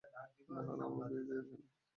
নাহলে 0.49 0.83
আমারটা 0.85 1.05
ভিজে 1.11 1.33
যাবে। 1.39 1.55